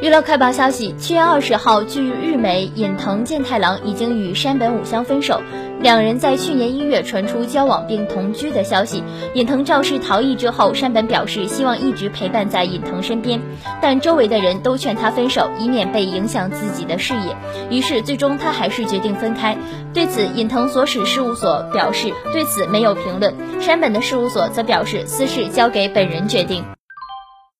[0.00, 5.42] 娱乐快报消息：七月二十号，据日媒，尹藤健太郎已经与山本五香分手。
[5.82, 9.04] 两人在去年一月传出交往并同居的消息。
[9.34, 13.42] 尹藤肇事逃逸之后，山本表示希望一直陪伴在尹藤身边，
[13.82, 17.36] 但周围的人都劝他分手，以免被影响自己的事业。
[17.68, 19.54] 于是最终他还是决定分开。
[19.92, 26.64] 对此，尹藤所使事务所表示对此没有评论，山本的事务所则表示私事交给本人决定。